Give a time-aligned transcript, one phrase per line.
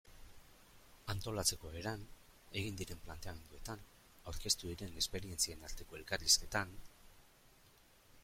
[1.13, 2.05] Antolatzeko eran,
[2.61, 3.83] egin diren planteamenduetan,
[4.31, 6.73] aurkeztu diren esperientzien arteko elkarrizketan...